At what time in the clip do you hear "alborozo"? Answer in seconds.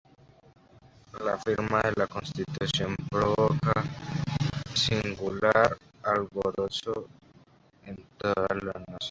6.01-7.05